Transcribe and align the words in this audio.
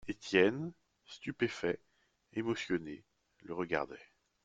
Étienne, 0.07 0.73
stupéfait, 1.05 1.79
émotionné, 2.33 3.05
le 3.43 3.53
regardait. 3.53 4.01